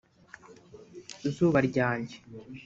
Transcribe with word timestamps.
Zuba 1.33 1.59
ryanjye 1.67 2.15